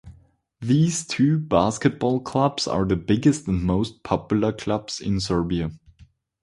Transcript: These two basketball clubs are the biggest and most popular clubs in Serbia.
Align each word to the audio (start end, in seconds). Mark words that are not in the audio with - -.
These 0.61 1.05
two 1.05 1.37
basketball 1.37 2.21
clubs 2.21 2.67
are 2.67 2.85
the 2.85 2.95
biggest 2.95 3.47
and 3.47 3.61
most 3.63 4.01
popular 4.01 4.51
clubs 4.51 4.99
in 4.99 5.19
Serbia. 5.19 5.69